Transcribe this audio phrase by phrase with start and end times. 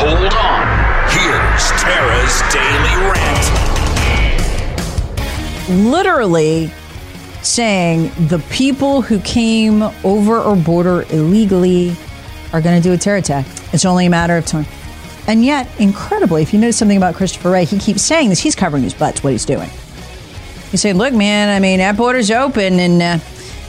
[0.00, 0.62] Hold on.
[1.10, 3.46] Here's Tara's Daily Rant.
[5.90, 6.70] literally
[7.42, 11.96] saying the people who came over our border illegally
[12.52, 13.44] are going to do a terror attack.
[13.72, 14.66] It's only a matter of time.
[15.26, 18.38] And yet, incredibly, if you notice something about Christopher Wray, he keeps saying this.
[18.38, 19.68] He's covering his butts, what he's doing.
[20.70, 23.18] He's saying, look, man, I mean, that border's open and uh,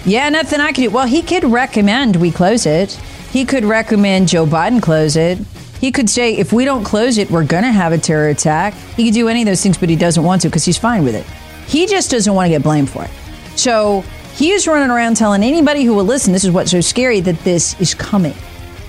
[0.05, 0.89] yeah, nothing I can do.
[0.91, 2.91] Well, he could recommend we close it.
[3.31, 5.39] He could recommend Joe Biden close it.
[5.79, 8.73] He could say, if we don't close it, we're going to have a terror attack.
[8.73, 11.03] He could do any of those things, but he doesn't want to because he's fine
[11.05, 11.25] with it.
[11.67, 13.11] He just doesn't want to get blamed for it.
[13.55, 14.01] So
[14.35, 17.39] he is running around telling anybody who will listen, this is what's so scary that
[17.39, 18.33] this is coming.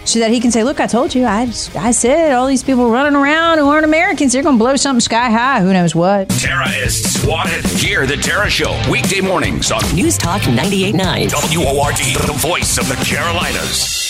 [0.05, 2.65] So that he can say, look, I told you, I, just, I said all these
[2.65, 5.61] people running around who aren't Americans, they're going to blow something sky high.
[5.61, 6.31] Who knows what?
[6.31, 7.65] Terrorists swatted.
[7.67, 11.55] Hear the Tara Show weekday mornings on News Talk 98.9.
[11.55, 14.10] WORD, the voice of the Carolinas.